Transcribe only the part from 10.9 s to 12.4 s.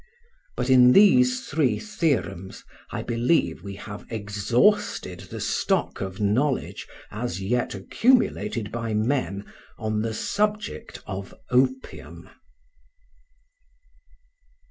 of opium.